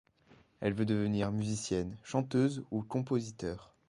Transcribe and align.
Elle 0.61 0.73
veut 0.73 0.87
devenir 0.87 1.31
musicienne, 1.31 1.95
chanteuse 2.01 2.63
ou 2.71 2.81
compositeur. 2.81 3.75